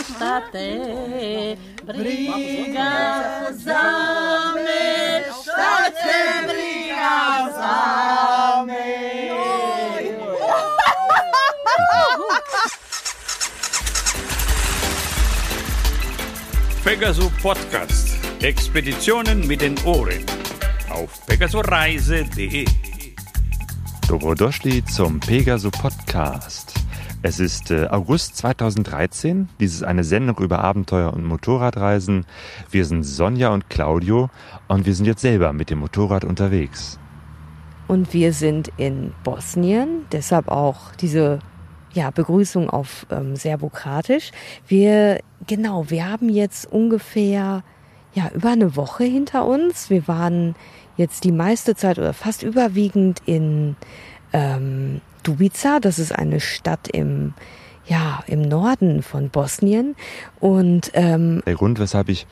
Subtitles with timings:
[0.00, 0.66] estate,
[1.86, 2.92] briga
[3.50, 3.82] za
[4.54, 9.12] me, šta će briga za me?
[16.84, 18.08] Pegaso Podcast.
[18.40, 20.24] Expeditionen mit den Ohren.
[20.90, 22.64] Auf pegasoreise.de.
[24.08, 26.61] Dobrodošli zum Pegaso Podcast.
[27.24, 29.48] Es ist äh, August 2013.
[29.60, 32.26] Dies ist eine Sendung über Abenteuer und Motorradreisen.
[32.68, 34.28] Wir sind Sonja und Claudio
[34.66, 36.98] und wir sind jetzt selber mit dem Motorrad unterwegs.
[37.86, 41.38] Und wir sind in Bosnien, deshalb auch diese
[41.92, 44.32] ja, Begrüßung auf ähm, Serbokratisch.
[44.66, 47.62] Wir, genau, wir haben jetzt ungefähr
[48.14, 49.90] ja, über eine Woche hinter uns.
[49.90, 50.56] Wir waren
[50.96, 53.76] jetzt die meiste Zeit oder fast überwiegend in
[54.32, 55.80] ähm, Dubica.
[55.80, 57.34] Das ist eine Stadt im
[57.86, 59.96] ja, im Norden von Bosnien.
[60.38, 62.26] Und ähm, Der Grund, weshalb ich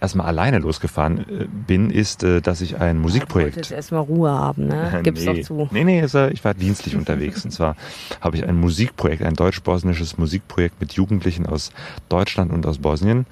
[0.00, 3.56] erstmal alleine losgefahren äh, bin, ist, äh, dass ich ein du Musikprojekt.
[3.56, 5.00] wolltest erstmal Ruhe haben, ne?
[5.02, 5.40] Gib's nee.
[5.40, 5.68] doch zu.
[5.70, 7.44] Nee, nee, ich war dienstlich unterwegs.
[7.44, 7.76] Und zwar
[8.20, 11.72] habe ich ein Musikprojekt, ein deutsch-bosnisches Musikprojekt mit Jugendlichen aus
[12.08, 13.26] Deutschland und aus Bosnien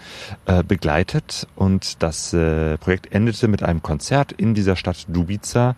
[0.46, 1.46] äh, begleitet.
[1.54, 5.76] Und das äh, Projekt endete mit einem Konzert in dieser Stadt Dubica.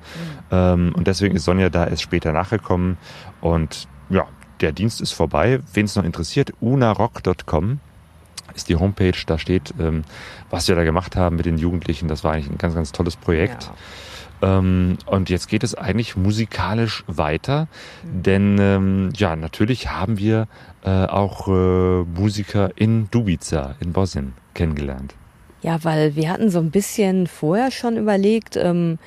[0.51, 2.97] Ähm, und deswegen ist Sonja da erst später nachgekommen.
[3.41, 4.27] Und ja,
[4.61, 5.61] der Dienst ist vorbei.
[5.73, 7.81] Wen es noch interessiert, unarock.com
[8.55, 9.17] ist die Homepage.
[9.27, 10.05] Da steht, ähm,
[10.51, 12.09] was wir da gemacht haben mit den Jugendlichen.
[12.09, 13.71] Das war eigentlich ein ganz, ganz tolles Projekt.
[14.43, 17.69] Ähm, und jetzt geht es eigentlich musikalisch weiter,
[18.03, 20.49] denn ähm, ja, natürlich haben wir
[20.83, 25.15] äh, auch äh, Musiker in Dubica in Bosnien kennengelernt.
[25.63, 28.99] Ja, weil wir hatten so ein bisschen vorher schon überlegt, ähm,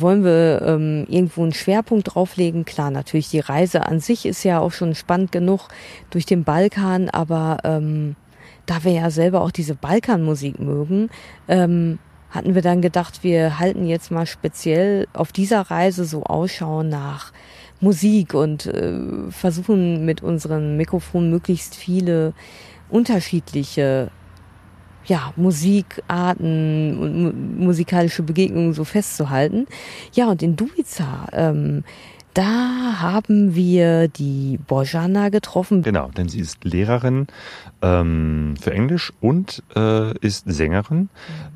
[0.00, 2.64] wollen wir ähm, irgendwo einen Schwerpunkt drauflegen?
[2.64, 5.68] Klar, natürlich die Reise an sich ist ja auch schon spannend genug
[6.10, 8.16] durch den Balkan, aber ähm,
[8.66, 11.10] da wir ja selber auch diese Balkanmusik mögen,
[11.48, 11.98] ähm,
[12.30, 17.32] hatten wir dann gedacht, wir halten jetzt mal speziell auf dieser Reise so Ausschau nach
[17.80, 18.98] Musik und äh,
[19.30, 22.32] versuchen mit unseren Mikrofonen möglichst viele
[22.88, 24.10] unterschiedliche
[25.06, 27.32] ja, Musikarten und mu
[27.66, 29.66] musikalische Begegnungen so festzuhalten.
[30.12, 31.84] Ja, und in Dubica, ähm,
[32.34, 35.82] da haben wir die Bojana getroffen.
[35.82, 37.28] Genau, denn sie ist Lehrerin
[37.80, 41.10] ähm, für Englisch und äh, ist Sängerin,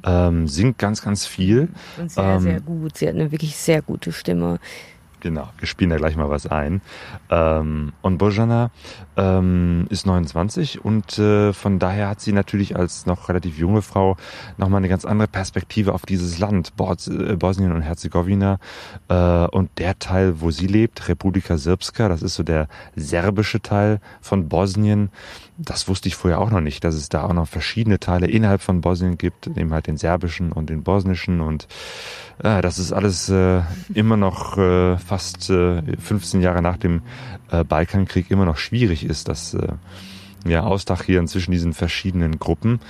[0.04, 1.68] ähm, singt ganz, ganz viel.
[1.98, 2.96] Und sehr, Ähm, sehr gut.
[2.96, 4.60] Sie hat eine wirklich sehr gute Stimme.
[5.20, 6.80] Genau, wir spielen da gleich mal was ein.
[7.28, 8.70] Ähm, und Bojana
[9.16, 14.16] ähm, ist 29 und äh, von daher hat sie natürlich als noch relativ junge Frau
[14.58, 18.58] nochmal eine ganz andere Perspektive auf dieses Land, Bos äh, Bosnien und Herzegowina.
[19.08, 24.00] Äh, und der Teil, wo sie lebt, Republika Srpska, das ist so der serbische Teil
[24.20, 25.10] von Bosnien.
[25.56, 28.62] Das wusste ich vorher auch noch nicht, dass es da auch noch verschiedene Teile innerhalb
[28.62, 31.66] von Bosnien gibt, eben halt den serbischen und den bosnischen und
[32.42, 33.62] äh, das ist alles äh,
[33.92, 37.02] immer noch äh, fast äh, 15 Jahre nach dem
[37.50, 39.68] äh, Balkankrieg immer noch schwierig ist, das äh,
[40.46, 42.80] ja, Austachieren zwischen diesen verschiedenen Gruppen.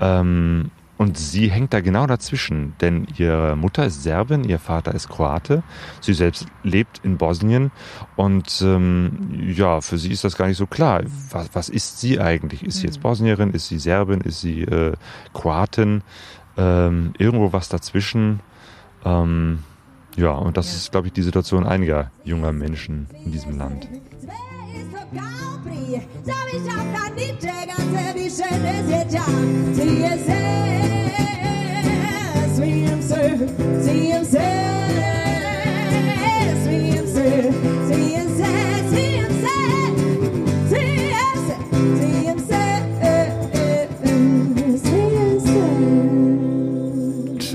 [0.00, 5.10] Ähm, und sie hängt da genau dazwischen, denn ihre Mutter ist Serbin, ihr Vater ist
[5.10, 5.62] Kroate,
[6.00, 7.70] sie selbst lebt in Bosnien
[8.16, 11.02] und ähm, ja, für sie ist das gar nicht so klar.
[11.30, 12.62] Was, was ist sie eigentlich?
[12.62, 13.50] Ist sie jetzt Bosnierin?
[13.50, 14.22] Ist sie Serbin?
[14.22, 14.94] Ist sie äh,
[15.34, 16.02] Kroatin?
[16.56, 18.40] Ähm, irgendwo was dazwischen.
[19.04, 19.58] Ähm,
[20.16, 23.86] ja, und das ist, glaube ich, die Situation einiger junger Menschen in diesem Land.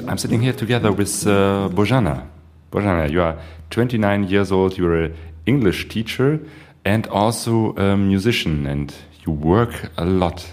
[0.08, 2.41] I'm sitting here together with uh, Bojana.
[2.72, 3.38] Bojana, you are
[3.70, 6.40] 29 years old, you're an English teacher
[6.86, 8.94] and also a musician, and
[9.26, 10.52] you work a lot.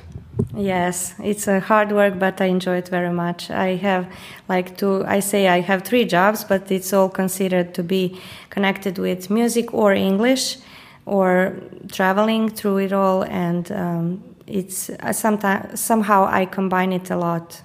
[0.55, 3.51] Yes, it's a hard work, but I enjoy it very much.
[3.51, 4.07] I have
[4.49, 8.21] like two, I say I have three jobs, but it's all considered to be
[8.51, 10.59] connected with music or English
[11.07, 11.55] or
[11.91, 13.23] traveling through it all.
[13.23, 17.63] And um, it's uh, sometimes, somehow I combine it a lot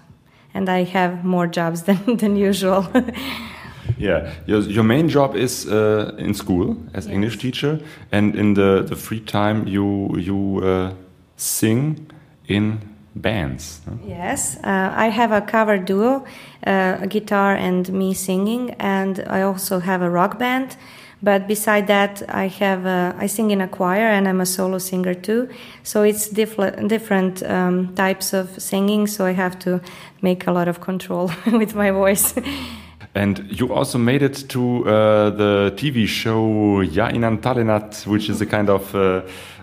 [0.54, 2.88] and I have more jobs than, than usual.
[3.98, 7.80] Yeah, your, your main job is uh, in school as English teacher,
[8.12, 10.94] and in the, the free time you you uh,
[11.38, 12.12] sing
[12.48, 12.80] in
[13.16, 13.82] bands.
[13.86, 14.00] no?
[14.06, 16.26] Yes, uh, I have a cover duo,
[16.66, 20.78] uh, a guitar and me singing, and I also have a rock band.
[21.22, 24.78] But beside that, I have a, I sing in a choir and I'm a solo
[24.78, 25.48] singer too.
[25.82, 29.08] So it's different different um, types of singing.
[29.08, 29.80] So I have to
[30.22, 32.36] make a lot of control with my voice.
[33.16, 38.42] And you also made it to uh, the TV show Ja inan Talenat, which is
[38.42, 39.22] a kind of, uh,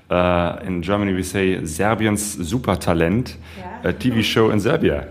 [0.08, 3.88] uh, in Germany we say Serbiens Supertalent, Yeah.
[3.88, 5.08] a TV show in Serbia.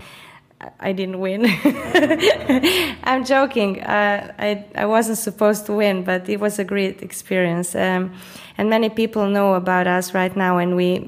[0.78, 1.46] I didn't win.
[3.04, 3.80] I'm joking.
[3.82, 7.74] Uh, I I wasn't supposed to win, but it was a great experience.
[7.74, 8.12] Um,
[8.58, 11.00] and many people know about us right now, and we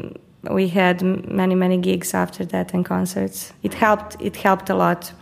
[0.50, 3.52] we had many many gigs after that and concerts.
[3.62, 4.16] It helped.
[4.20, 5.12] It helped a lot.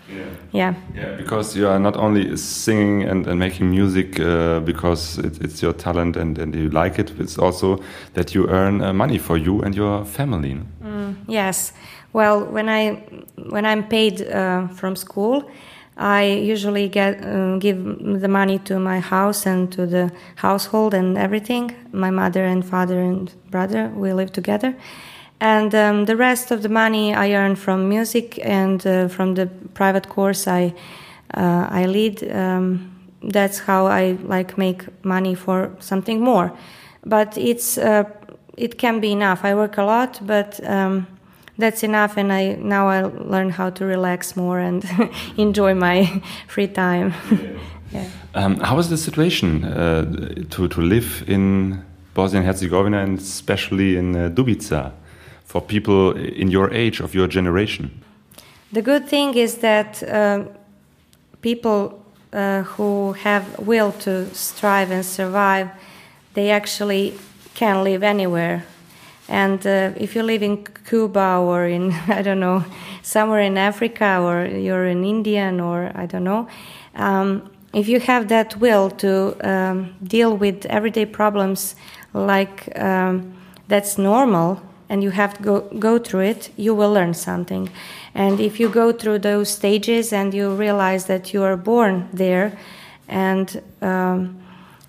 [0.53, 0.75] Yeah.
[0.95, 5.63] Yeah, because you are not only singing and, and making music uh, because it, it's
[5.63, 7.79] your talent and, and you like it, it's also
[8.15, 10.59] that you earn uh, money for you and your family.
[11.29, 11.73] Yes.
[12.13, 12.95] Well, when I
[13.51, 15.49] when I'm paid uh, from school,
[16.01, 17.77] I usually get uh, give
[18.21, 21.75] the money to my house and to the household and everything.
[21.93, 24.75] My mother and father and brother we live together,
[25.41, 29.47] and um, the rest of the money I earn from music and uh, from the
[29.75, 30.73] private course I
[31.35, 32.23] uh, I lead.
[32.33, 36.51] Um, that's how I like make money for something more,
[37.05, 38.05] but it's uh,
[38.57, 39.45] it can be enough.
[39.45, 41.07] I work a lot, but um,
[41.59, 44.85] that's enough, and I now I learn how to relax more and
[45.37, 47.13] enjoy my free time.
[47.93, 48.09] yeah.
[48.35, 50.05] Um, how is the situation uh,
[50.51, 54.93] to, to live in Bosnia and Herzegovina and especially in uh, Dubica
[55.45, 57.91] for people in your age, of your generation?
[58.73, 60.45] The good thing is that uh,
[61.43, 62.01] people
[62.33, 65.71] uh, who have will to strive and survive,
[66.35, 67.15] they actually
[67.55, 68.63] can live anywhere.
[69.31, 72.65] And uh, if you live in Cuba or in I don't know
[73.03, 76.49] somewhere in Africa or you're an Indian or I don't know,
[76.97, 81.77] um, if you have that will to um, deal with everyday problems
[82.13, 83.33] like um,
[83.69, 87.71] that's normal and you have to go, go through it, you will learn something.
[88.13, 92.59] And if you go through those stages and you realize that you are born there
[93.09, 94.43] and um,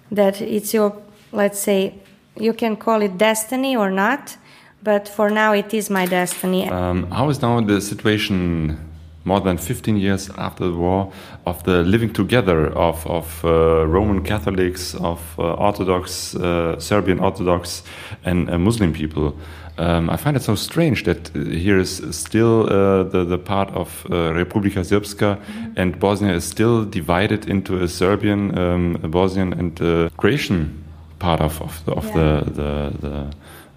[0.10, 1.00] that it's your,
[1.32, 2.01] let's say,
[2.36, 4.38] you can call it destiny or not,
[4.84, 6.70] but for now it is my destiny.
[6.70, 8.78] Um, how is now the situation
[9.24, 11.12] more than 15 years after the war
[11.46, 17.84] of the living together of, of uh, Roman Catholics, of uh, Orthodox, uh, Serbian Orthodox,
[18.24, 19.38] and uh, Muslim people?
[19.78, 23.70] Um, I find it so strange that uh, here is still uh, the, the part
[23.70, 25.40] of uh, Republika Srpska
[25.78, 30.81] and Bosnia is still divided into a Serbian, um, a Bosnian, and Croatian
[31.22, 32.14] part of, of, the, of Yeah.
[32.14, 33.34] the, the, the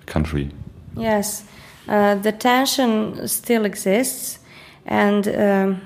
[0.07, 0.51] country.
[0.97, 1.45] Yes,
[1.89, 4.39] uh, the tension still exists,
[4.87, 5.81] and um,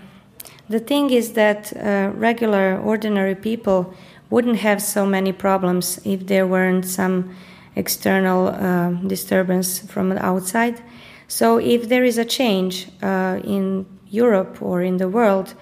[0.69, 3.95] the thing is that uh, regular, ordinary people
[4.31, 7.35] wouldn't have so many problems if there weren't some
[7.75, 10.81] external uh, disturbance from the outside.
[11.29, 15.55] So, if there is a change uh, in Europe or in the world,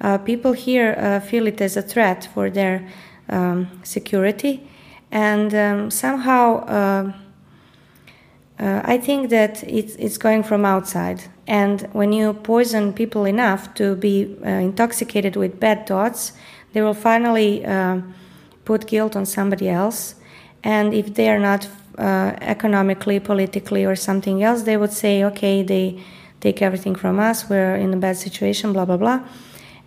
[0.00, 2.86] uh, people here uh, feel it as a threat for their
[3.28, 4.67] um, security,
[5.10, 6.64] and um, somehow.
[6.66, 7.12] Uh,
[8.60, 11.22] uh, I think that it's, it's going from outside.
[11.46, 16.32] And when you poison people enough to be uh, intoxicated with bad thoughts,
[16.72, 18.00] they will finally uh,
[18.64, 20.16] put guilt on somebody else.
[20.64, 25.62] And if they are not uh, economically, politically, or something else, they would say, okay,
[25.62, 26.02] they
[26.40, 29.20] take everything from us, we're in a bad situation, blah, blah, blah.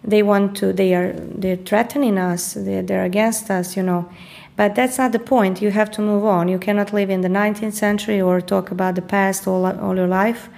[0.03, 4.09] They want to, they are, they're threatening us, they're, they're against us, you know.
[4.55, 5.61] But that's not the point.
[5.61, 6.47] You have to move on.
[6.47, 10.07] You cannot live in the 19th century or talk about the past all, all your
[10.07, 10.49] life.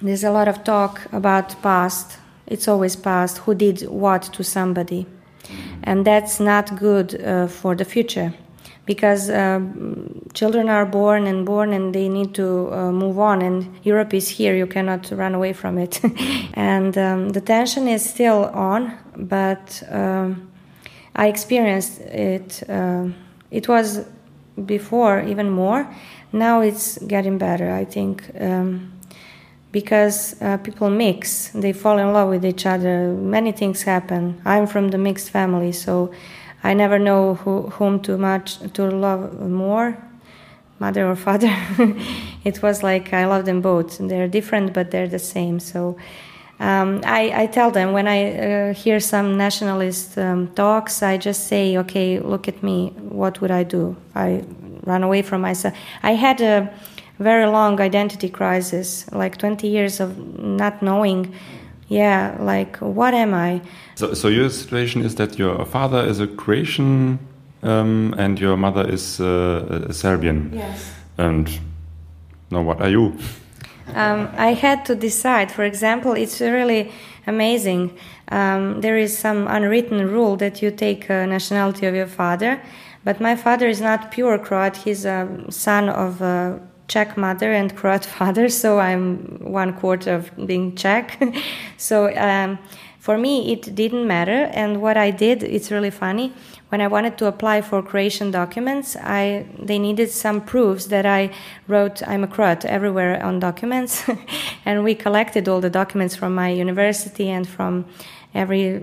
[0.00, 2.18] There's a lot of talk about past.
[2.46, 3.38] It's always past.
[3.38, 5.06] Who did what to somebody,
[5.82, 8.34] and that's not good uh, for the future,
[8.84, 13.40] because um, children are born and born, and they need to uh, move on.
[13.40, 14.54] And Europe is here.
[14.54, 16.00] You cannot run away from it.
[16.54, 19.82] and um, the tension is still on, but.
[19.90, 20.50] Um,
[21.14, 22.68] I experienced it.
[22.68, 23.08] Uh,
[23.50, 24.04] it was
[24.66, 25.88] before even more.
[26.32, 27.72] Now it's getting better.
[27.72, 28.92] I think um,
[29.70, 33.12] because uh, people mix, they fall in love with each other.
[33.12, 34.40] Many things happen.
[34.44, 36.12] I'm from the mixed family, so
[36.62, 39.96] I never know who, whom to much to love more,
[40.78, 41.52] mother or father.
[42.44, 43.98] it was like I love them both.
[43.98, 45.60] They're different, but they're the same.
[45.60, 45.96] So.
[46.64, 48.18] Um, I, I, tell them when I
[48.70, 52.94] uh, hear some nationalist um, talks, I just say, okay, look at me.
[53.20, 53.94] What would I do?
[54.14, 54.44] I
[54.86, 55.74] run away from myself.
[56.02, 56.72] I had a
[57.18, 61.34] very long identity crisis, like 20 years of not knowing,
[61.88, 63.60] yeah, like, what am I?
[63.96, 67.18] So, so your situation is that your father is a Croatian
[67.62, 70.50] um, and your mother is uh, Serbian.
[70.54, 70.92] Yes.
[71.18, 71.60] And
[72.50, 73.18] now, what are you?
[73.92, 75.52] Um, I had to decide.
[75.52, 76.92] For example, it's really
[77.26, 77.96] amazing.
[78.28, 82.62] Um, there is some unwritten rule that you take uh, nationality of your father,
[83.04, 84.76] but my father is not pure Croat.
[84.76, 90.30] He's a son of a Czech mother and Croat father, so I'm one quarter of
[90.46, 91.22] being Czech.
[91.76, 92.58] so um,
[92.98, 94.50] for me, it didn't matter.
[94.54, 96.32] And what I did, it's really funny.
[96.74, 101.30] When I wanted to apply for Croatian documents, I they needed some proofs that I
[101.68, 104.02] wrote I'm a Croat everywhere on documents,
[104.64, 107.84] and we collected all the documents from my university and from
[108.34, 108.82] every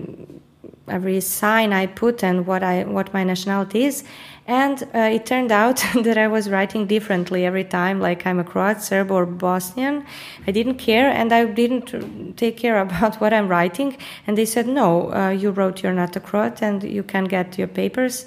[0.88, 4.04] every sign I put and what I what my nationality is.
[4.46, 8.44] And uh, it turned out that I was writing differently every time, like I'm a
[8.44, 10.04] Croat, Serb, or Bosnian.
[10.46, 13.96] I didn't care, and I didn't take care about what I'm writing.
[14.26, 17.58] And they said, "No, uh, you wrote you're not a Croat, and you can get
[17.58, 18.26] your papers."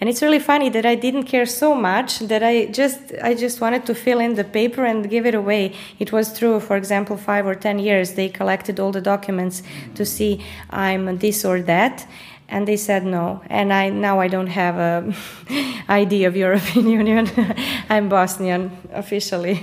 [0.00, 3.60] And it's really funny that I didn't care so much that I just I just
[3.60, 5.74] wanted to fill in the paper and give it away.
[5.98, 9.62] It was true, for example, five or ten years they collected all the documents
[9.96, 12.06] to see I'm this or that,
[12.48, 13.42] and they said no.
[13.50, 15.14] And I now I don't have a
[15.88, 17.28] ID of European Union.
[17.90, 19.62] I'm Bosnian officially.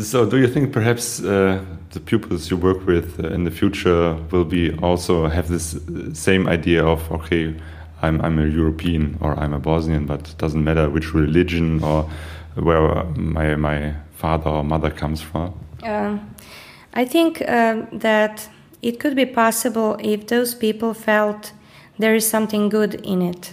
[0.00, 4.14] so, do you think perhaps uh, the pupils you work with uh, in the future
[4.30, 5.78] will be also have this
[6.14, 7.54] same idea of okay?
[8.02, 12.10] I'm, I'm a European or I'm a Bosnian, but it doesn't matter which religion or
[12.54, 15.58] where my, my father or mother comes from?
[15.82, 16.18] Uh,
[16.94, 18.48] I think uh, that
[18.82, 21.52] it could be possible if those people felt
[21.98, 23.52] there is something good in it.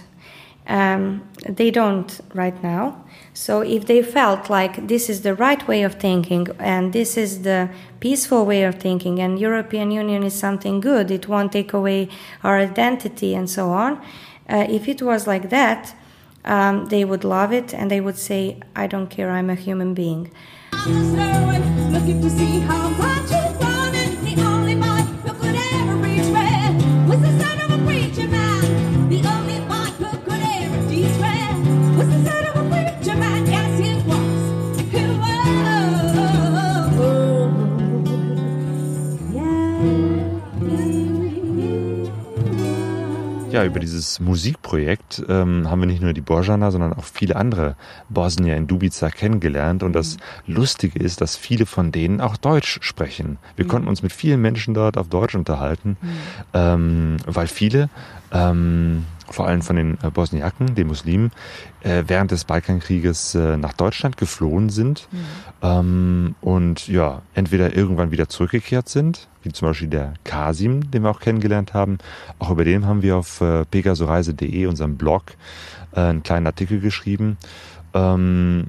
[0.66, 3.04] Um, they don't right now.
[3.34, 7.42] So if they felt like this is the right way of thinking and this is
[7.42, 7.68] the
[8.00, 12.08] peaceful way of thinking and European Union is something good, it won't take away
[12.42, 14.00] our identity and so on,
[14.48, 15.94] uh, if it was like that,
[16.44, 19.94] um, they would love it and they would say, I don't care, I'm a human
[19.94, 20.30] being.
[43.64, 47.76] Ja, über dieses Musikprojekt ähm, haben wir nicht nur die Borjana, sondern auch viele andere
[48.10, 49.82] Bosnier in Dubica kennengelernt.
[49.82, 53.38] Und das Lustige ist, dass viele von denen auch Deutsch sprechen.
[53.56, 53.68] Wir mhm.
[53.70, 56.08] konnten uns mit vielen Menschen dort auf Deutsch unterhalten, mhm.
[56.52, 57.88] ähm, weil viele
[58.32, 61.30] ähm, vor allem von den äh, Bosniaken, den Muslimen,
[61.82, 65.18] äh, während des Balkankrieges äh, nach Deutschland geflohen sind mhm.
[65.62, 71.10] ähm, und ja, entweder irgendwann wieder zurückgekehrt sind, wie zum Beispiel der Kasim, den wir
[71.10, 71.98] auch kennengelernt haben.
[72.38, 75.24] Auch über den haben wir auf pegasoreise.de, unserem Blog,
[75.92, 77.36] einen kleinen Artikel geschrieben.
[77.92, 78.68] Ähm,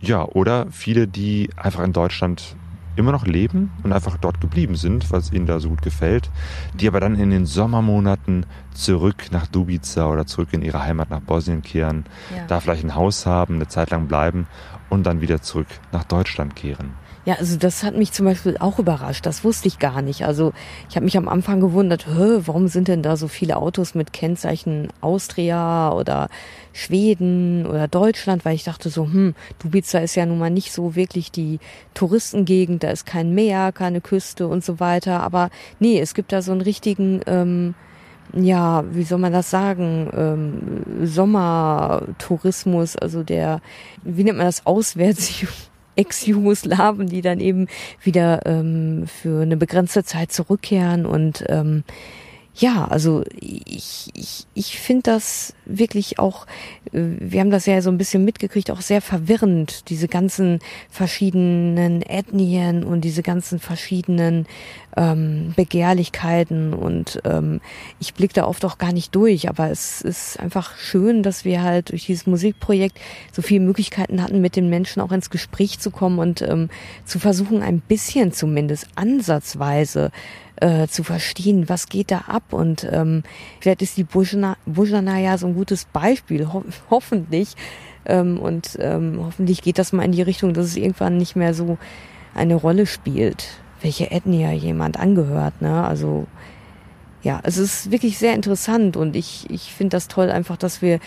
[0.00, 2.56] ja, oder viele, die einfach in Deutschland
[2.96, 6.30] immer noch leben und einfach dort geblieben sind, weil es ihnen da so gut gefällt,
[6.74, 11.20] die aber dann in den Sommermonaten zurück nach Dubica oder zurück in ihre Heimat nach
[11.20, 12.44] Bosnien kehren, ja.
[12.46, 14.46] da vielleicht ein Haus haben, eine Zeit lang bleiben
[14.90, 17.01] und dann wieder zurück nach Deutschland kehren.
[17.24, 19.26] Ja, also das hat mich zum Beispiel auch überrascht.
[19.26, 20.24] Das wusste ich gar nicht.
[20.24, 20.52] Also
[20.88, 24.88] ich habe mich am Anfang gewundert, warum sind denn da so viele Autos mit Kennzeichen
[25.00, 26.28] Austria oder
[26.72, 28.44] Schweden oder Deutschland?
[28.44, 31.60] Weil ich dachte so, hm, Dubica ist ja nun mal nicht so wirklich die
[31.94, 32.82] Touristengegend.
[32.82, 35.22] Da ist kein Meer, keine Küste und so weiter.
[35.22, 37.20] Aber nee, es gibt da so einen richtigen...
[37.26, 37.74] Ähm,
[38.34, 43.60] ja, wie soll man das sagen, ähm, Sommertourismus, also der,
[44.04, 45.28] wie nennt man das, Auswärts
[45.96, 47.68] Ex-Jugoslawen, die dann eben
[48.02, 51.84] wieder ähm, für eine begrenzte Zeit zurückkehren und ähm,
[52.54, 56.46] ja, also ich, ich, ich finde das wirklich auch,
[56.92, 60.58] äh, wir haben das ja so ein bisschen mitgekriegt, auch sehr verwirrend, diese ganzen
[60.90, 64.46] verschiedenen Ethnien und diese ganzen verschiedenen
[64.98, 66.74] ähm, Begehrlichkeiten.
[66.74, 67.62] Und ähm,
[67.98, 71.62] ich blicke da oft auch gar nicht durch, aber es ist einfach schön, dass wir
[71.62, 72.98] halt durch dieses Musikprojekt
[73.32, 76.68] so viele Möglichkeiten hatten, mit den Menschen auch ins Gespräch zu kommen und ähm,
[77.06, 80.10] zu versuchen, ein bisschen zumindest ansatzweise
[80.62, 82.52] äh, zu verstehen, was geht da ab.
[82.52, 83.24] Und ähm,
[83.60, 87.56] vielleicht ist die Bujana ja so ein gutes Beispiel, ho hoffentlich.
[88.04, 91.52] Ähm, und ähm, hoffentlich geht das mal in die Richtung, dass es irgendwann nicht mehr
[91.52, 91.78] so
[92.34, 93.48] eine Rolle spielt,
[93.80, 95.60] welche Ethnie jemand angehört.
[95.60, 95.84] Ne?
[95.84, 96.26] Also
[97.22, 101.00] ja, es ist wirklich sehr interessant und ich, ich finde das toll einfach, dass wir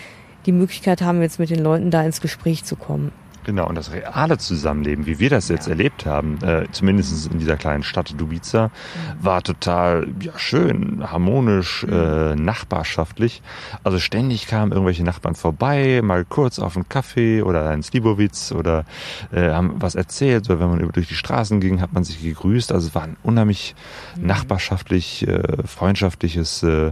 [0.44, 3.10] die Möglichkeit haben, jetzt mit den Leuten da ins Gespräch zu kommen.
[3.46, 7.56] Genau, und das reale Zusammenleben, wie wir das jetzt erlebt haben, äh, zumindest in dieser
[7.56, 8.72] kleinen Stadt Dubica,
[9.20, 13.42] war total ja, schön, harmonisch, äh, nachbarschaftlich.
[13.84, 18.84] Also ständig kamen irgendwelche Nachbarn vorbei, mal kurz auf einen Kaffee oder einen Slibowitz oder
[19.30, 20.50] äh, haben was erzählt.
[20.50, 22.72] Oder wenn man über durch die Straßen ging, hat man sich gegrüßt.
[22.72, 23.76] Also es war ein unheimlich
[24.16, 26.90] nachbarschaftlich, äh, freundschaftliches äh,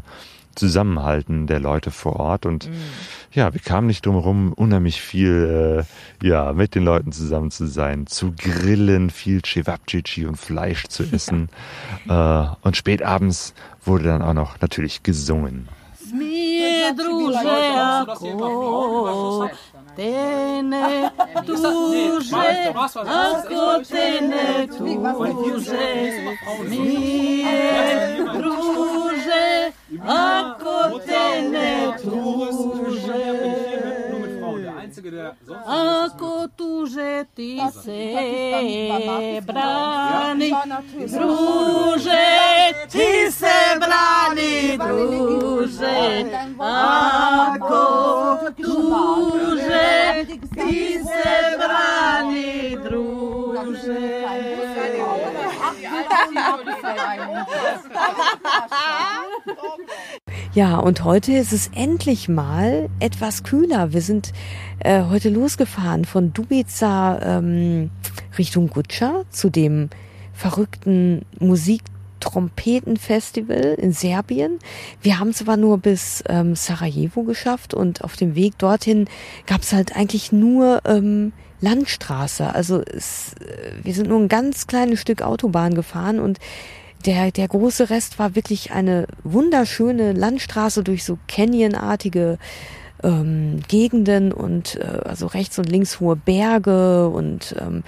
[0.54, 2.68] Zusammenhalten der Leute vor Ort und
[3.32, 5.84] ja, wir kamen nicht drum herum, unheimlich viel
[6.22, 11.02] äh, ja mit den Leuten zusammen zu sein, zu grillen, viel Cevapcici und Fleisch zu
[11.04, 11.48] essen
[12.08, 15.68] äh, und spät abends wurde dann auch noch natürlich gesungen.
[16.08, 17.40] Smije druže
[18.06, 19.48] ako
[19.96, 21.10] te ne
[21.46, 22.74] tuže,
[23.06, 25.88] ako te ne tuže.
[26.66, 28.63] Smije druže,
[35.64, 38.14] Ako tuže ti se
[39.40, 40.52] brani,
[41.08, 42.26] druže,
[42.88, 46.24] ti se brani, druže.
[46.58, 47.86] Ako
[48.56, 54.24] tuže, ti se brani, druže.
[60.54, 63.92] Ja, und heute ist es endlich mal etwas kühler.
[63.92, 64.32] Wir sind
[64.78, 67.90] äh, heute losgefahren von Dubica ähm,
[68.38, 69.90] Richtung Gutscha zu dem
[70.32, 74.60] verrückten Musiktrompetenfestival in Serbien.
[75.02, 79.08] Wir haben es aber nur bis ähm, Sarajevo geschafft und auf dem Weg dorthin
[79.46, 81.32] gab es halt eigentlich nur ähm,
[81.62, 82.54] Landstraße.
[82.54, 86.38] Also es, äh, wir sind nur ein ganz kleines Stück Autobahn gefahren und
[87.04, 92.38] der, der große Rest war wirklich eine wunderschöne Landstraße durch so Canyonartige
[93.02, 97.82] ähm, Gegenden und äh, also rechts und links hohe Berge und ähm,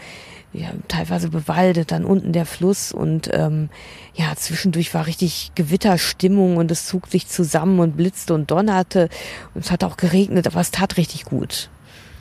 [0.53, 3.69] ja, teilweise bewaldet, dann unten der Fluss und ähm,
[4.15, 9.09] ja, zwischendurch war richtig Gewitterstimmung und es zog sich zusammen und blitzte und donnerte
[9.55, 11.69] und es hat auch geregnet, aber es tat richtig gut.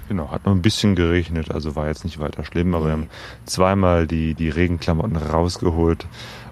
[0.08, 3.10] Genau, hat nur ein bisschen geregnet, also war jetzt nicht weiter schlimm, aber wir haben
[3.46, 6.06] zweimal die, die Regenklamotten rausgeholt,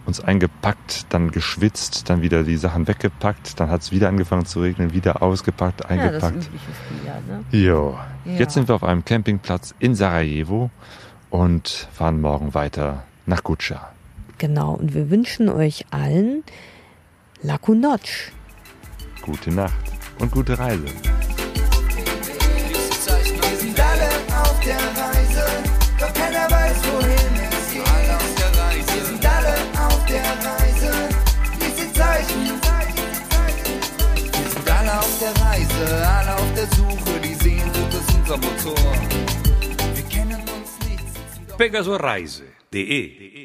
[0.05, 4.61] uns eingepackt, dann geschwitzt, dann wieder die Sachen weggepackt, dann hat es wieder angefangen zu
[4.61, 5.92] regnen, wieder ausgepackt, Ja, das
[6.24, 6.35] eingepackt.
[6.48, 7.44] übliche Frühjahr, ne?
[7.57, 8.31] Jo, Ja.
[8.39, 10.70] jetzt sind wir auf einem Campingplatz in Sarajevo
[11.29, 13.92] und fahren morgen weiter nach Gutscha.
[14.39, 16.44] Genau, und wir wünschen euch allen
[17.42, 18.01] Laku Noc.
[19.22, 19.74] Gute Nacht
[20.20, 20.85] und gute Reise.
[41.57, 43.43] Pegaso Rise, DE.